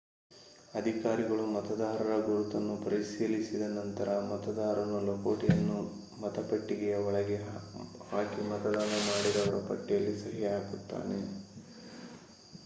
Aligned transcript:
ಅಧಿಕಾರಿಗಳು 0.73 1.43
ಮತದಾರರ 1.47 2.13
ಗುರುತನ್ನು 2.21 2.75
ಪರಿಶೀಲಿಸಿದ 2.77 3.65
ನಂತರ 3.75 4.09
ಮತದಾರನು 4.31 4.97
ಲಕೋಟೆಯನ್ನು 5.01 5.77
ಮತಪೆಟ್ಟಿಗೆಯ 6.19 6.97
ಒಳಗೆ 7.03 7.39
ಹಾಕಿ 8.09 8.43
ಮತದಾನ 8.49 8.91
ಮಾಡಿದವರ 9.07 9.59
ಪಟ್ಟಿಯಲ್ಲಿ 9.69 10.15
ಸಹಿ 10.17 10.45
ಹಾಕುತ್ತಾನೆ 10.47 11.21